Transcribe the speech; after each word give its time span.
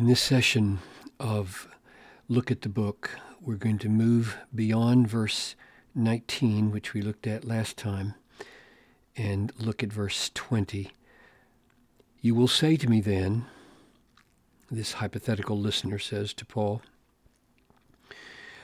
In 0.00 0.06
this 0.06 0.22
session 0.22 0.78
of 1.18 1.68
Look 2.26 2.50
at 2.50 2.62
the 2.62 2.70
Book, 2.70 3.10
we're 3.38 3.56
going 3.56 3.76
to 3.80 3.90
move 3.90 4.38
beyond 4.54 5.08
verse 5.08 5.56
19, 5.94 6.70
which 6.70 6.94
we 6.94 7.02
looked 7.02 7.26
at 7.26 7.44
last 7.44 7.76
time, 7.76 8.14
and 9.14 9.52
look 9.58 9.82
at 9.82 9.92
verse 9.92 10.30
20. 10.32 10.90
You 12.22 12.34
will 12.34 12.48
say 12.48 12.76
to 12.76 12.88
me 12.88 13.02
then, 13.02 13.44
this 14.70 14.94
hypothetical 14.94 15.58
listener 15.58 15.98
says 15.98 16.32
to 16.32 16.46
Paul, 16.46 16.80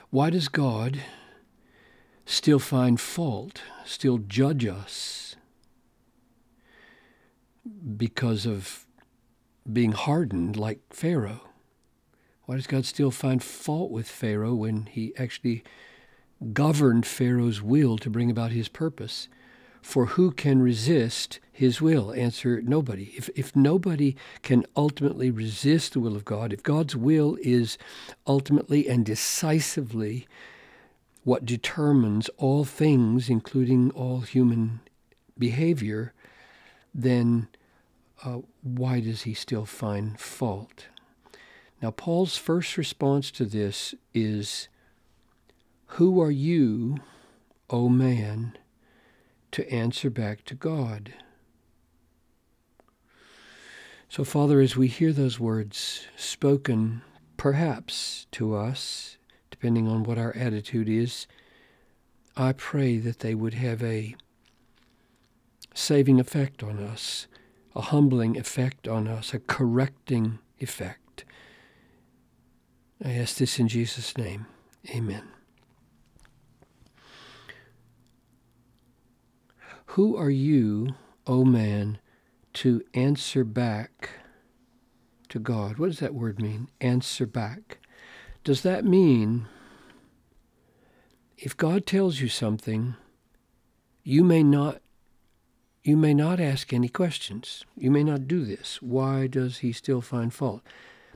why 0.09 0.30
does 0.30 0.48
God 0.48 1.02
still 2.24 2.59
find 2.59 2.98
fault, 2.98 3.60
still 3.84 4.16
judge 4.16 4.64
us 4.64 5.37
because 7.95 8.46
of 8.46 8.85
being 9.70 9.93
hardened 9.93 10.56
like 10.56 10.80
Pharaoh? 10.91 11.48
Why 12.45 12.56
does 12.56 12.66
God 12.66 12.84
still 12.84 13.11
find 13.11 13.43
fault 13.43 13.91
with 13.91 14.09
Pharaoh 14.09 14.55
when 14.55 14.87
he 14.87 15.12
actually 15.16 15.65
governed 16.52 17.06
Pharaoh's 17.06 17.61
will 17.61 17.98
to 17.98 18.11
bring 18.11 18.30
about 18.30 18.52
his 18.52 18.69
purpose? 18.69 19.29
For 19.83 20.06
who 20.06 20.33
can 20.33 20.61
resist 20.61 21.39
his 21.52 21.80
will? 21.80 22.12
Answer 22.12 22.61
nobody. 22.61 23.12
If, 23.16 23.29
if 23.37 23.55
nobody 23.55 24.16
can 24.42 24.65
ultimately 24.77 25.30
resist 25.30 25.92
the 25.92 26.01
will 26.01 26.17
of 26.17 26.25
God, 26.25 26.53
if 26.53 26.62
God's 26.62 26.97
will 26.97 27.37
is 27.41 27.78
ultimately 28.27 28.89
and 28.89 29.06
decisively 29.06 30.27
what 31.25 31.45
determines 31.45 32.28
all 32.37 32.64
things, 32.64 33.28
including 33.28 33.91
all 33.92 34.20
human 34.20 34.80
behavior, 35.39 36.12
then 36.95 37.48
uh, 38.25 38.38
why 38.62 39.00
does 39.00 39.22
he 39.22 39.34
still 39.34 39.67
find 39.67 40.19
fault? 40.19 40.86
Now, 41.83 41.91
Paul's 41.91 42.36
first 42.36 42.77
response 42.77 43.31
to 43.33 43.45
this 43.45 43.95
is 44.14 44.69
Who 45.86 46.20
are 46.20 46.31
you, 46.31 46.98
O 47.69 47.89
man, 47.89 48.56
to 49.53 49.70
answer 49.70 50.08
back 50.11 50.45
to 50.47 50.55
God? 50.55 51.12
So, 54.08 54.25
Father, 54.25 54.61
as 54.61 54.77
we 54.77 54.89
hear 54.89 55.12
those 55.12 55.39
words 55.39 56.06
spoken, 56.17 57.03
perhaps 57.36 58.27
to 58.33 58.55
us, 58.55 59.19
depending 59.51 59.89
on 59.89 60.05
what 60.05 60.17
our 60.17 60.34
attitude 60.34 60.89
is, 60.89 61.27
I 62.36 62.53
pray 62.53 62.98
that 62.98 63.19
they 63.19 63.34
would 63.34 63.55
have 63.55 63.83
a 63.83 64.14
saving 65.75 66.19
effect 66.19 66.62
on 66.62 66.78
us 66.78 67.27
a 67.77 67.82
humbling 67.82 68.38
effect 68.38 68.88
on 68.88 69.06
us, 69.06 69.34
a 69.34 69.38
correcting 69.38 70.38
effect. 70.58 71.27
I 73.05 73.12
ask 73.12 73.36
this 73.36 73.58
in 73.58 73.68
Jesus' 73.68 74.16
name. 74.16 74.46
Amen. 74.88 75.28
Who 79.91 80.16
are 80.16 80.30
you, 80.30 80.94
O 81.27 81.41
oh 81.41 81.44
man, 81.44 81.98
to 82.55 82.83
answer 82.94 83.44
back 83.44 84.11
to 85.28 85.38
God? 85.38 85.77
What 85.77 85.88
does 85.88 85.98
that 85.98 86.14
word 86.14 86.40
mean? 86.40 86.68
Answer 86.80 87.27
back. 87.27 87.78
Does 88.42 88.62
that 88.62 88.86
mean 88.86 89.48
if 91.36 91.55
God 91.55 91.84
tells 91.84 92.20
you 92.20 92.28
something, 92.28 92.94
you 94.02 94.24
may 94.24 94.42
not 94.42 94.80
you 95.87 95.97
may 95.97 96.12
not 96.12 96.41
ask 96.41 96.73
any 96.73 96.89
questions. 96.89 97.65
You 97.77 97.92
may 97.92 98.03
not 98.03 98.27
do 98.27 98.45
this. 98.45 98.83
Why 98.83 99.29
does 99.29 99.59
he 99.59 99.70
still 99.70 100.01
find 100.01 100.34
fault? 100.34 100.62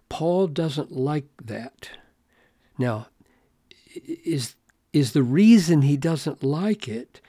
Paul 0.09 0.47
doesn't 0.47 0.93
like 0.93 1.27
that. 1.45 1.91
Now, 2.79 3.09
is, 4.25 4.55
is 4.92 5.13
the 5.13 5.25
reason 5.25 5.83
he 5.83 5.97
doesn't 5.97 6.45
like 6.45 6.86
it 6.86 7.20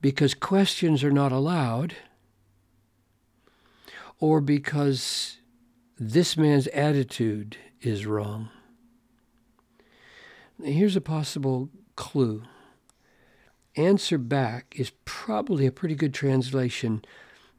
because 0.00 0.32
questions 0.32 1.02
are 1.02 1.10
not 1.10 1.32
allowed 1.32 1.96
or 4.20 4.40
because 4.40 5.38
this 5.98 6.36
man's 6.36 6.68
attitude 6.68 7.56
is 7.80 8.06
wrong? 8.06 8.48
Here's 10.62 10.94
a 10.94 11.00
possible 11.00 11.68
clue 11.96 12.44
answer 13.76 14.18
back 14.18 14.74
is 14.76 14.92
probably 15.04 15.66
a 15.66 15.72
pretty 15.72 15.94
good 15.94 16.14
translation. 16.14 17.04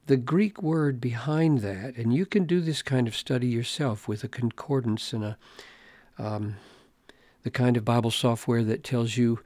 The 0.08 0.18
Greek 0.18 0.62
word 0.62 1.02
behind 1.02 1.60
that, 1.60 1.96
and 1.98 2.14
you 2.14 2.26
can 2.26 2.46
do 2.46 2.62
this 2.62 2.82
kind 2.82 3.08
of 3.08 3.16
study 3.16 3.48
yourself 3.48 4.08
with 4.08 4.24
a 4.24 4.28
concordance 4.28 5.14
and 5.14 5.24
a 5.24 5.38
um, 6.18 6.56
the 7.44 7.52
kind 7.52 7.78
of 7.78 7.86
Bible 7.86 8.12
software 8.12 8.64
that 8.64 8.84
tells 8.84 9.16
you 9.16 9.40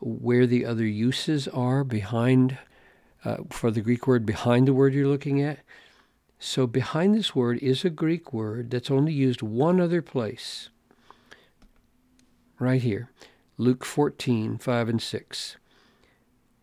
where 0.00 0.46
the 0.46 0.64
other 0.64 0.86
uses 0.86 1.48
are 1.48 1.84
behind 1.84 2.58
uh, 3.24 3.38
for 3.50 3.70
the 3.70 3.80
Greek 3.80 4.06
word 4.06 4.26
behind 4.26 4.68
the 4.68 4.72
word 4.72 4.94
you're 4.94 5.08
looking 5.08 5.40
at. 5.40 5.60
So 6.38 6.66
behind 6.66 7.14
this 7.14 7.34
word 7.34 7.58
is 7.58 7.84
a 7.84 7.90
Greek 7.90 8.32
word 8.32 8.70
that's 8.70 8.90
only 8.90 9.12
used 9.12 9.42
one 9.42 9.80
other 9.80 10.02
place. 10.02 10.68
Right 12.58 12.82
here, 12.82 13.10
Luke 13.56 13.84
14, 13.84 14.58
5 14.58 14.88
and 14.88 15.02
6. 15.02 15.56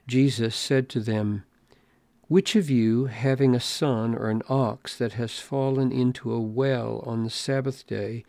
Jesus 0.10 0.56
said 0.56 0.90
to 0.90 1.00
them, 1.00 1.44
Which 2.28 2.56
of 2.56 2.68
you, 2.68 3.06
having 3.06 3.54
a 3.54 3.60
son 3.60 4.16
or 4.16 4.32
an 4.32 4.42
ox 4.50 4.98
that 4.98 5.14
has 5.14 5.38
fallen 5.38 5.92
into 5.92 6.34
a 6.34 6.40
well 6.40 7.04
on 7.06 7.24
the 7.24 7.30
Sabbath 7.30 7.86
day, 7.86 8.26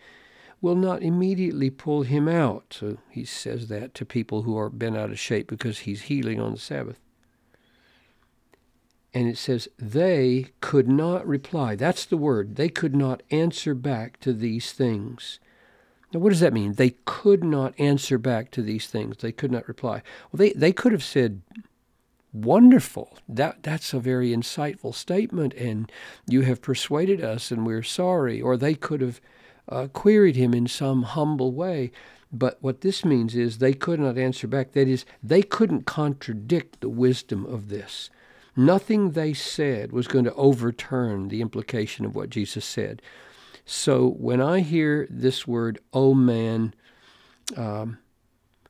will 0.60 0.76
not 0.76 1.02
immediately 1.02 1.70
pull 1.70 2.02
him 2.02 2.28
out? 2.28 2.76
So 2.78 2.98
he 3.08 3.24
says 3.24 3.68
that 3.68 3.94
to 3.94 4.04
people 4.04 4.42
who 4.42 4.58
are 4.58 4.68
bent 4.68 4.98
out 4.98 5.10
of 5.10 5.18
shape 5.18 5.48
because 5.48 5.80
he's 5.80 6.02
healing 6.02 6.38
on 6.38 6.52
the 6.52 6.58
Sabbath. 6.58 7.00
And 9.14 9.26
it 9.26 9.38
says, 9.38 9.66
they 9.78 10.48
could 10.60 10.86
not 10.86 11.26
reply. 11.26 11.76
That's 11.76 12.04
the 12.04 12.18
word. 12.18 12.56
They 12.56 12.68
could 12.68 12.94
not 12.94 13.22
answer 13.30 13.74
back 13.74 14.20
to 14.20 14.34
these 14.34 14.72
things. 14.72 15.40
Now, 16.12 16.20
what 16.20 16.30
does 16.30 16.40
that 16.40 16.52
mean? 16.52 16.74
They 16.74 16.90
could 17.06 17.42
not 17.42 17.72
answer 17.78 18.18
back 18.18 18.50
to 18.50 18.62
these 18.62 18.86
things. 18.86 19.16
They 19.16 19.32
could 19.32 19.50
not 19.50 19.66
reply. 19.66 20.02
Well, 20.30 20.38
they, 20.38 20.52
they 20.52 20.72
could 20.72 20.92
have 20.92 21.02
said, 21.02 21.40
wonderful. 22.32 23.18
That 23.28 23.62
that's 23.62 23.92
a 23.92 24.00
very 24.00 24.30
insightful 24.30 24.94
statement, 24.94 25.54
and 25.54 25.90
you 26.26 26.42
have 26.42 26.62
persuaded 26.62 27.22
us, 27.22 27.50
and 27.50 27.66
we're 27.66 27.82
sorry. 27.82 28.40
Or 28.40 28.56
they 28.56 28.74
could 28.74 29.00
have 29.00 29.20
uh, 29.68 29.86
queried 29.88 30.36
him 30.36 30.54
in 30.54 30.66
some 30.66 31.04
humble 31.04 31.52
way. 31.52 31.92
But 32.32 32.58
what 32.60 32.82
this 32.82 33.04
means 33.04 33.34
is 33.34 33.58
they 33.58 33.72
could 33.72 33.98
not 33.98 34.16
answer 34.16 34.46
back. 34.46 34.72
That 34.72 34.88
is, 34.88 35.04
they 35.22 35.42
couldn't 35.42 35.86
contradict 35.86 36.80
the 36.80 36.88
wisdom 36.88 37.44
of 37.44 37.68
this. 37.68 38.10
Nothing 38.56 39.12
they 39.12 39.32
said 39.32 39.92
was 39.92 40.06
going 40.06 40.24
to 40.24 40.34
overturn 40.34 41.28
the 41.28 41.40
implication 41.40 42.04
of 42.04 42.14
what 42.14 42.30
Jesus 42.30 42.64
said. 42.64 43.02
So 43.64 44.08
when 44.08 44.40
I 44.40 44.60
hear 44.60 45.06
this 45.10 45.46
word, 45.46 45.80
oh 45.92 46.14
man, 46.14 46.74
um, 47.56 47.98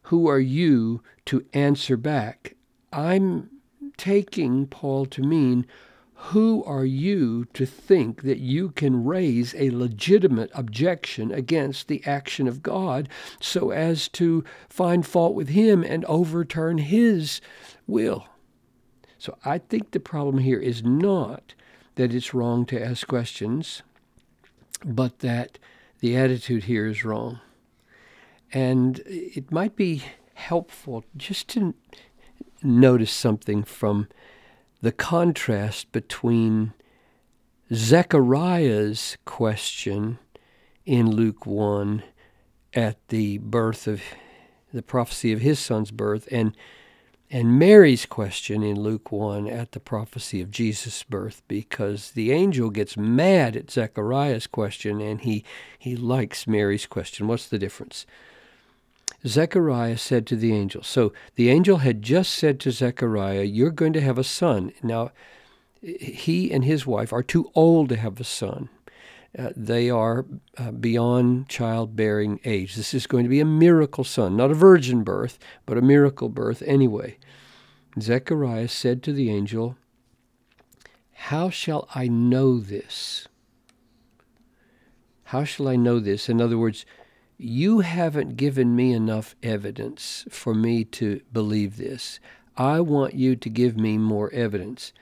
who 0.05 0.27
are 0.29 0.41
you 0.41 1.03
to 1.27 1.45
answer 1.53 1.97
back? 1.97 2.55
I'm 2.93 3.51
taking 3.97 4.67
Paul 4.67 5.07
to 5.07 5.23
mean 5.23 5.67
who 6.15 6.63
are 6.65 6.85
you 6.85 7.47
to 7.55 7.65
think 7.65 8.23
that 8.23 8.41
you 8.41 8.71
can 8.71 9.05
raise 9.05 9.55
a 9.55 9.71
legitimate 9.71 10.51
objection 10.55 11.33
against 11.33 11.89
the 11.89 12.05
action 12.05 12.47
of 12.47 12.63
God 12.63 13.09
so 13.41 13.71
as 13.71 14.07
to 14.09 14.45
find 14.69 15.07
fault 15.07 15.35
with 15.35 15.49
Him 15.49 15.83
and 15.83 16.05
overturn 16.05 16.77
His 16.77 17.41
will? 17.87 18.27
So 19.19 19.39
I 19.45 19.59
think 19.59 19.91
the 19.91 20.01
problem 20.01 20.39
here 20.39 20.59
is 20.59 20.85
not 20.85 21.55
that 21.95 22.15
it's 22.15 22.35
wrong 22.35 22.67
to 22.67 22.83
ask 22.83 23.07
questions, 23.07 23.83
but 24.85 25.21
that 25.21 25.59
the 26.01 26.17
attitude 26.17 26.65
here 26.65 26.87
is 26.87 27.05
wrong. 27.05 27.41
And 28.53 29.01
it 29.07 29.51
might 29.51 29.75
be 29.75 30.03
helpful 30.35 31.05
just 31.17 31.49
to 31.49 31.75
notice 32.63 33.13
something 33.13 33.63
from 33.63 34.09
the 34.83 34.93
contrast 34.93 35.93
between 35.93 36.73
Zechariah's 37.73 39.17
question 39.25 40.19
in 40.85 41.11
Luke 41.11 41.47
1 41.47 42.03
at 42.75 42.97
the 43.09 43.39
birth 43.39 43.87
of 43.87 44.03
the 44.73 44.83
prophecy 44.83 45.33
of 45.33 45.41
his 45.41 45.59
son's 45.59 45.91
birth 45.91 46.29
and 46.31 46.57
and 47.33 47.61
Mary's 47.61 48.07
question 48.07 48.65
in 48.65 48.81
Luke 48.81 49.13
1 49.13 49.47
at 49.47 49.71
the 49.71 49.79
prophecy 49.79 50.41
of 50.41 50.51
Jesus' 50.51 51.05
birth 51.05 51.43
because 51.47 52.11
the 52.11 52.33
angel 52.33 52.71
gets 52.71 52.97
mad 52.97 53.55
at 53.55 53.71
Zechariah's 53.71 54.49
question 54.49 55.01
and 55.01 55.21
he 55.21 55.45
he 55.79 55.95
likes 55.95 56.49
Mary's 56.49 56.87
question. 56.87 57.29
What's 57.29 57.47
the 57.47 57.59
difference? 57.59 58.05
Zechariah 59.27 59.99
said 59.99 60.27
to 60.29 60.37
the 60.37 60.55
angel. 60.55 60.83
So 60.83 61.13
the 61.35 61.51
angel 61.51 61.79
had 61.79 62.03
just 62.03 62.33
said 62.35 62.59
to 62.61 62.71
Zechariah, 62.71 63.43
You're 63.43 63.71
going 63.71 63.93
to 63.93 64.01
have 64.01 64.19
a 64.19 64.25
son. 64.25 64.73
Now, 64.83 65.13
he 65.83 66.51
and 66.53 66.65
his 66.65 66.87
wife 66.87 67.13
are 67.13 67.23
too 67.23 67.51
old 67.55 67.89
to 67.91 67.97
have 67.97 68.21
a 68.21 68.25
son. 68.25 68.69
uh, 69.39 69.51
they 69.57 69.89
are 69.89 70.27
uh, 70.59 70.73
beyond 70.73 71.49
childbearing 71.49 72.41
age. 72.45 72.75
This 72.75 72.93
is 72.95 73.07
going 73.07 73.25
to 73.25 73.31
be 73.31 73.41
a 73.41 73.45
miracle 73.45 74.05
son, 74.05 74.37
not 74.37 74.51
a 74.51 74.55
virgin 74.55 75.05
birth, 75.05 75.39
but 75.67 75.79
a 75.79 75.83
miracle 75.83 76.29
birth 76.29 76.63
anyway. 76.67 77.17
Zechariah 78.01 78.69
said 78.69 79.03
to 79.05 79.13
the 79.13 79.31
angel, 79.31 79.77
How 81.13 81.51
shall 81.51 81.89
I 81.95 82.09
know 82.09 82.59
this? 82.59 83.29
How 85.25 85.45
shall 85.45 85.69
I 85.69 85.77
know 85.77 86.01
this? 86.01 86.29
In 86.29 86.41
other 86.41 86.59
words, 86.59 86.85
you 87.43 87.81
haven't 87.81 88.37
given 88.37 88.77
me 88.77 88.93
enough 88.93 89.35
evidence 89.43 90.27
for 90.31 90.55
me 90.55 90.85
to 90.85 91.21
believe 91.33 91.79
this. 91.79 92.21
I 92.57 92.81
want 92.81 93.15
you 93.15 93.35
to 93.37 93.49
give 93.49 93.77
me 93.77 93.97
more 93.97 94.31
evidence. 94.33 94.93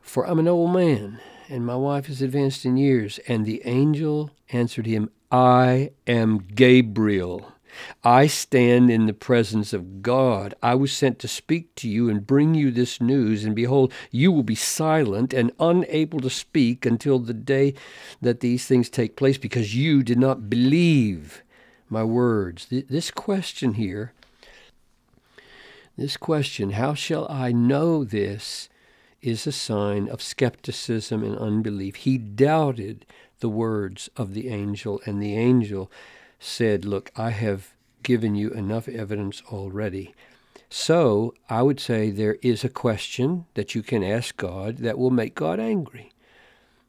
For 0.00 0.26
I'm 0.26 0.40
an 0.40 0.48
old 0.48 0.72
man, 0.72 1.20
and 1.48 1.64
my 1.64 1.76
wife 1.76 2.08
is 2.08 2.20
advanced 2.20 2.64
in 2.64 2.76
years. 2.76 3.20
And 3.28 3.46
the 3.46 3.62
angel 3.64 4.30
answered 4.50 4.86
him, 4.86 5.10
I 5.30 5.92
am 6.06 6.38
Gabriel. 6.38 7.53
I 8.02 8.26
stand 8.26 8.90
in 8.90 9.06
the 9.06 9.12
presence 9.12 9.72
of 9.72 10.02
God. 10.02 10.54
I 10.62 10.74
was 10.74 10.92
sent 10.92 11.18
to 11.20 11.28
speak 11.28 11.74
to 11.76 11.88
you 11.88 12.08
and 12.08 12.26
bring 12.26 12.54
you 12.54 12.70
this 12.70 13.00
news. 13.00 13.44
And 13.44 13.54
behold, 13.54 13.92
you 14.10 14.30
will 14.32 14.42
be 14.42 14.54
silent 14.54 15.32
and 15.32 15.52
unable 15.58 16.20
to 16.20 16.30
speak 16.30 16.86
until 16.86 17.18
the 17.18 17.34
day 17.34 17.74
that 18.20 18.40
these 18.40 18.66
things 18.66 18.88
take 18.88 19.16
place 19.16 19.38
because 19.38 19.74
you 19.74 20.02
did 20.02 20.18
not 20.18 20.48
believe 20.50 21.42
my 21.88 22.04
words. 22.04 22.66
This 22.70 23.10
question 23.10 23.74
here, 23.74 24.12
this 25.96 26.16
question, 26.16 26.70
how 26.70 26.94
shall 26.94 27.26
I 27.30 27.52
know 27.52 28.04
this, 28.04 28.68
is 29.24 29.46
a 29.46 29.52
sign 29.52 30.06
of 30.08 30.20
skepticism 30.20 31.24
and 31.24 31.36
unbelief. 31.38 31.96
He 31.96 32.18
doubted 32.18 33.06
the 33.40 33.48
words 33.48 34.10
of 34.16 34.34
the 34.34 34.48
angel, 34.48 35.00
and 35.06 35.20
the 35.20 35.34
angel 35.34 35.90
said, 36.38 36.84
Look, 36.84 37.10
I 37.16 37.30
have 37.30 37.74
given 38.02 38.34
you 38.34 38.50
enough 38.50 38.88
evidence 38.88 39.42
already. 39.50 40.14
So 40.68 41.34
I 41.48 41.62
would 41.62 41.80
say 41.80 42.10
there 42.10 42.36
is 42.42 42.64
a 42.64 42.68
question 42.68 43.46
that 43.54 43.74
you 43.74 43.82
can 43.82 44.02
ask 44.02 44.36
God 44.36 44.78
that 44.78 44.98
will 44.98 45.10
make 45.10 45.34
God 45.34 45.60
angry. 45.60 46.10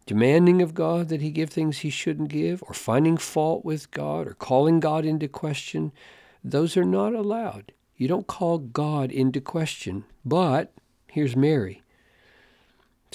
Demanding 0.05 0.61
of 0.61 0.73
God 0.73 1.09
that 1.09 1.21
he 1.21 1.31
give 1.31 1.49
things 1.49 1.79
he 1.79 1.89
shouldn't 1.89 2.29
give, 2.29 2.63
or 2.67 2.73
finding 2.73 3.17
fault 3.17 3.65
with 3.65 3.89
God, 3.91 4.27
or 4.27 4.33
calling 4.33 4.79
God 4.79 5.03
into 5.03 5.27
question, 5.27 5.91
those 6.43 6.77
are 6.77 6.85
not 6.85 7.13
allowed. 7.13 7.71
You 7.97 8.07
don't 8.07 8.27
call 8.27 8.59
God 8.59 9.11
into 9.11 9.41
question. 9.41 10.03
But 10.23 10.71
here's 11.07 11.35
Mary. 11.35 11.81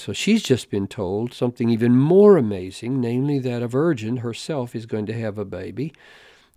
So 0.01 0.13
she's 0.13 0.41
just 0.41 0.71
been 0.71 0.87
told 0.87 1.31
something 1.31 1.69
even 1.69 1.95
more 1.95 2.35
amazing, 2.35 2.99
namely 2.99 3.37
that 3.37 3.61
a 3.61 3.67
virgin 3.67 4.17
herself 4.17 4.73
is 4.75 4.87
going 4.87 5.05
to 5.05 5.13
have 5.13 5.37
a 5.37 5.45
baby. 5.45 5.93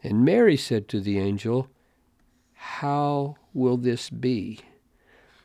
And 0.03 0.25
Mary 0.25 0.57
said 0.57 0.89
to 0.89 1.01
the 1.01 1.19
angel, 1.19 1.69
How 2.55 3.37
will 3.53 3.77
this 3.77 4.09
be? 4.09 4.61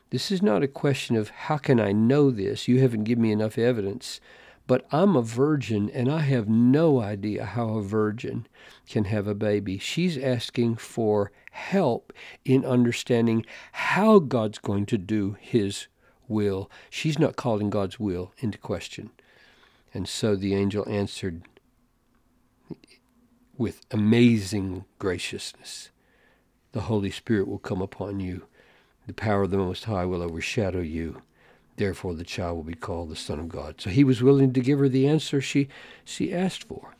This 0.08 0.30
is 0.30 0.40
not 0.40 0.62
a 0.62 0.66
question 0.66 1.14
of 1.14 1.28
how 1.28 1.58
can 1.58 1.78
I 1.78 1.92
know 1.92 2.30
this? 2.30 2.66
You 2.66 2.80
haven't 2.80 3.04
given 3.04 3.20
me 3.20 3.32
enough 3.32 3.58
evidence. 3.58 4.18
But 4.66 4.86
I'm 4.90 5.14
a 5.14 5.20
virgin 5.20 5.90
and 5.90 6.10
I 6.10 6.20
have 6.20 6.48
no 6.48 7.02
idea 7.02 7.44
how 7.44 7.74
a 7.74 7.82
virgin 7.82 8.46
can 8.88 9.04
have 9.04 9.26
a 9.26 9.34
baby. 9.34 9.76
She's 9.76 10.16
asking 10.16 10.76
for 10.76 11.32
help 11.50 12.14
in 12.46 12.64
understanding 12.64 13.44
how 13.72 14.20
God's 14.20 14.58
going 14.58 14.86
to 14.86 14.96
do 14.96 15.36
his 15.38 15.88
will. 16.30 16.70
She's 16.88 17.18
not 17.18 17.36
calling 17.36 17.68
God's 17.68 18.00
will 18.00 18.32
into 18.38 18.56
question. 18.56 19.10
And 19.92 20.08
so 20.08 20.36
the 20.36 20.54
angel 20.54 20.88
answered, 20.88 21.42
with 23.60 23.84
amazing 23.90 24.86
graciousness. 24.98 25.90
The 26.72 26.82
Holy 26.82 27.10
Spirit 27.10 27.46
will 27.46 27.58
come 27.58 27.82
upon 27.82 28.18
you. 28.18 28.44
The 29.06 29.12
power 29.12 29.42
of 29.42 29.50
the 29.50 29.58
Most 29.58 29.84
High 29.84 30.06
will 30.06 30.22
overshadow 30.22 30.80
you. 30.80 31.20
Therefore, 31.76 32.14
the 32.14 32.24
child 32.24 32.56
will 32.56 32.64
be 32.64 32.72
called 32.72 33.10
the 33.10 33.16
Son 33.16 33.38
of 33.38 33.50
God. 33.50 33.78
So 33.78 33.90
he 33.90 34.02
was 34.02 34.22
willing 34.22 34.54
to 34.54 34.60
give 34.60 34.78
her 34.78 34.88
the 34.88 35.06
answer 35.06 35.42
she, 35.42 35.68
she 36.06 36.32
asked 36.32 36.64
for. 36.64 36.94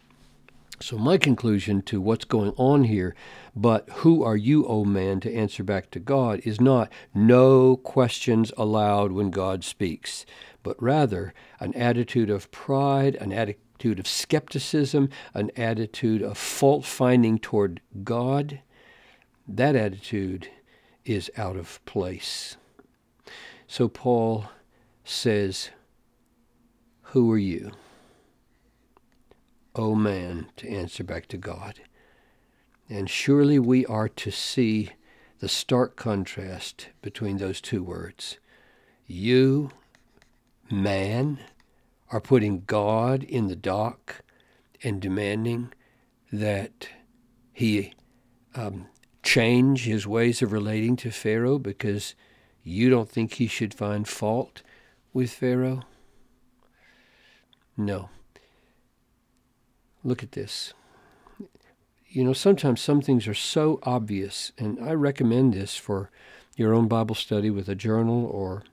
So, 0.83 0.97
my 0.97 1.19
conclusion 1.19 1.83
to 1.83 2.01
what's 2.01 2.25
going 2.25 2.53
on 2.57 2.85
here, 2.85 3.15
but 3.55 3.87
who 3.97 4.23
are 4.23 4.37
you, 4.37 4.67
O 4.67 4.83
man, 4.83 5.21
to 5.21 5.35
answer 5.35 5.63
back 5.63 5.91
to 5.91 6.01
God, 6.01 6.41
is 6.43 6.59
not 6.59 6.91
no 7.13 7.77
questions 7.77 8.51
allowed 8.57 9.13
when 9.13 9.31
God 9.31 9.63
speaks, 9.63 10.25
but 10.63 10.83
rather 10.83 11.35
an 11.61 11.75
attitude 11.75 12.31
of 12.31 12.51
pride, 12.51 13.15
an 13.17 13.31
attitude 13.31 13.99
of 13.99 14.07
skepticism, 14.07 15.11
an 15.35 15.51
attitude 15.55 16.23
of 16.23 16.39
fault 16.39 16.87
finding 16.87 17.39
toward 17.39 17.83
God, 18.03 18.61
that 19.47 19.77
attitude 19.77 20.49
is 21.05 21.31
out 21.37 21.57
of 21.57 21.85
place. 21.85 22.57
So 23.67 23.87
Paul 23.87 24.47
says, 25.05 25.69
Who 27.03 27.31
are 27.33 27.39
you? 27.39 27.73
O 29.75 29.91
oh 29.91 29.95
man, 29.95 30.49
to 30.57 30.69
answer 30.69 31.05
back 31.05 31.27
to 31.29 31.37
God. 31.37 31.81
And 32.89 33.09
surely 33.09 33.59
we 33.59 33.87
are 33.87 34.09
to 34.09 34.31
see 34.33 34.91
the 35.39 35.49
stark 35.49 35.97
contrast 35.97 36.89
between 37.03 37.39
those 37.39 37.61
two 37.61 37.83
words. 37.83 38.39
You, 39.07 39.71
man, 40.71 41.39
are 42.11 42.21
putting 42.21 42.65
God 42.67 43.23
in 43.23 43.47
the 43.47 43.57
dock 43.57 44.23
and 44.83 45.01
demanding 45.01 45.73
that 46.33 46.89
he 47.53 47.95
um, 48.55 48.87
change 49.23 49.85
his 49.85 50.07
ways 50.07 50.43
of 50.43 50.53
relating 50.53 50.97
to 50.97 51.11
Pharaoh 51.11 51.59
because 51.59 52.15
you 52.65 52.91
don't 52.91 53.09
think 53.09 53.35
he 53.35 53.47
should 53.47 53.73
find 53.73 54.07
fault 54.07 54.63
with 55.13 55.31
Pharaoh? 55.31 55.83
No. 57.77 58.11
Look 60.03 60.23
at 60.23 60.33
this. 60.33 60.73
You 62.09 62.25
know, 62.25 62.33
sometimes 62.33 62.81
some 62.81 63.01
things 63.01 63.29
are 63.29 63.35
so 63.35 63.79
obvious, 63.85 64.53
and 64.59 64.79
I 64.83 64.93
recommend 64.93 65.55
this 65.55 65.77
for 65.77 66.11
your 66.57 66.75
own 66.75 66.89
Bible 66.89 67.15
study 67.15 67.51
with 67.51 67.69
a 67.69 67.75
journal 67.75 68.27
or 68.27 68.65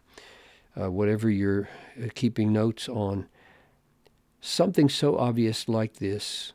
uh, 0.80 0.92
whatever 0.92 1.30
you're 1.30 1.70
uh, 2.02 2.08
keeping 2.16 2.52
notes 2.52 2.90
on, 2.90 3.28
something 4.42 4.90
so 4.90 5.18
obvious 5.18 5.68
like 5.68 5.96
this, 5.96 6.54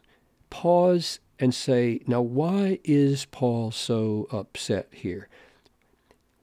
pause 0.51 1.21
and 1.39 1.55
say, 1.55 2.01
now, 2.07 2.21
why 2.21 2.79
is 2.85 3.25
Paul 3.27 3.71
so 3.71 4.29
upset 4.31 4.89
here? 4.93 5.29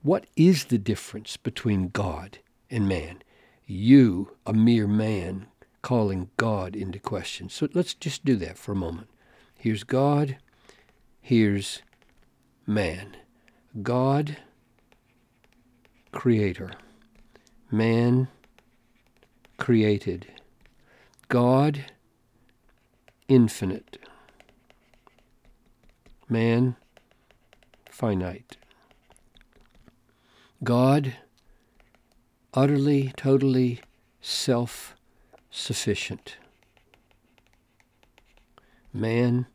What 0.02 0.26
is 0.36 0.66
the 0.66 0.78
difference 0.78 1.36
between 1.36 1.88
God 1.88 2.38
and 2.70 2.88
man? 2.88 3.22
You, 3.66 4.36
a 4.46 4.52
mere 4.52 4.86
man, 4.86 5.46
calling 5.82 6.30
God 6.36 6.76
into 6.76 6.98
question. 6.98 7.48
So 7.48 7.68
let's 7.72 7.94
just 7.94 8.24
do 8.24 8.36
that 8.36 8.58
for 8.58 8.72
a 8.72 8.76
moment. 8.76 9.08
Here's 9.56 9.84
God, 9.84 10.36
here's 11.20 11.82
man. 12.66 13.16
God, 13.82 14.36
creator 16.12 16.72
man 17.70 18.28
created, 19.56 20.26
God 21.28 21.84
infinite, 23.28 23.98
man 26.28 26.76
finite. 27.90 28.56
God 30.64 31.14
utterly, 32.52 33.12
totally 33.16 33.80
self 34.20 34.96
sufficient. 35.50 36.36
Man 38.92 39.46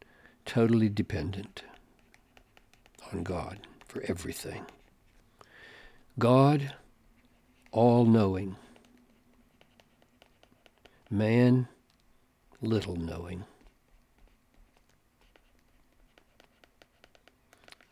totally 0.45 0.89
dependent 0.89 1.63
on 3.11 3.23
God 3.23 3.59
for 3.85 4.01
everything. 4.03 4.65
God 6.17 6.73
all 7.71 8.05
knowing, 8.05 8.55
man 11.09 11.67
little 12.61 12.95
knowing. 12.95 13.43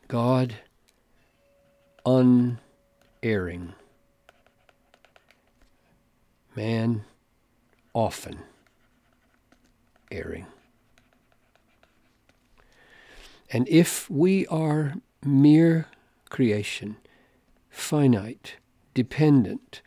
God 0.07 0.55
unerring, 2.05 3.73
man 6.55 7.03
often 7.93 8.39
erring. 10.11 10.47
And 13.49 13.67
if 13.69 14.09
we 14.09 14.47
are 14.47 14.95
mere 15.23 15.87
creation, 16.29 16.97
finite, 17.69 18.55
dependent, 18.93 19.81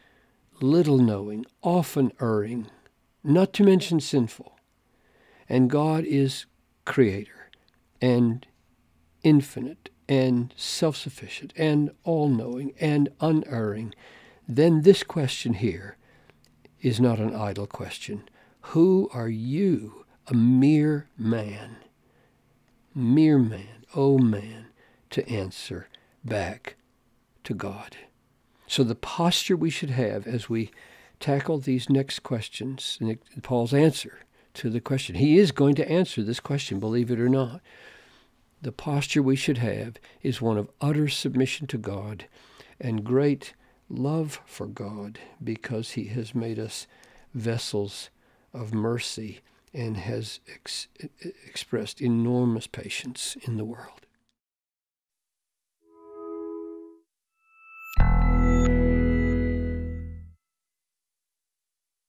little 0.60 0.98
knowing, 0.98 1.44
often 1.62 2.12
erring, 2.20 2.68
not 3.25 3.52
to 3.54 3.64
mention 3.64 4.00
sinful. 4.00 4.56
And 5.48 5.68
God 5.68 6.04
is 6.04 6.46
creator 6.84 7.50
and 8.00 8.46
infinite 9.22 9.90
and 10.08 10.54
self 10.56 10.96
sufficient 10.96 11.52
and 11.56 11.90
all 12.04 12.28
knowing 12.28 12.72
and 12.80 13.08
unerring, 13.20 13.94
then 14.46 14.82
this 14.82 15.02
question 15.02 15.54
here 15.54 15.96
is 16.86 17.00
not 17.00 17.18
an 17.18 17.34
idle 17.34 17.66
question. 17.66 18.28
Who 18.60 19.10
are 19.12 19.28
you, 19.28 20.06
a 20.28 20.34
mere 20.34 21.08
man? 21.18 21.78
Mere 22.94 23.38
man, 23.40 23.84
oh 23.96 24.18
man, 24.18 24.66
to 25.10 25.28
answer 25.28 25.88
back 26.24 26.76
to 27.42 27.54
God. 27.54 27.96
So 28.68 28.84
the 28.84 28.94
posture 28.94 29.56
we 29.56 29.68
should 29.68 29.90
have 29.90 30.28
as 30.28 30.48
we 30.48 30.70
tackle 31.18 31.58
these 31.58 31.90
next 31.90 32.22
questions, 32.22 33.00
Paul's 33.42 33.74
answer 33.74 34.20
to 34.54 34.70
the 34.70 34.80
question, 34.80 35.16
he 35.16 35.38
is 35.38 35.50
going 35.50 35.74
to 35.74 35.90
answer 35.90 36.22
this 36.22 36.38
question, 36.38 36.78
believe 36.78 37.10
it 37.10 37.18
or 37.18 37.28
not. 37.28 37.62
The 38.62 38.70
posture 38.70 39.24
we 39.24 39.34
should 39.34 39.58
have 39.58 39.96
is 40.22 40.40
one 40.40 40.56
of 40.56 40.70
utter 40.80 41.08
submission 41.08 41.66
to 41.66 41.78
God 41.78 42.26
and 42.80 43.02
great 43.02 43.54
love 43.88 44.40
for 44.46 44.66
God 44.66 45.18
because 45.42 45.92
he 45.92 46.04
has 46.06 46.34
made 46.34 46.58
us 46.58 46.86
vessels 47.34 48.10
of 48.52 48.72
mercy 48.72 49.40
and 49.74 49.96
has 49.96 50.40
ex- 50.52 50.88
expressed 51.20 52.00
enormous 52.00 52.66
patience 52.66 53.36
in 53.42 53.56
the 53.56 53.64
world. 53.64 54.05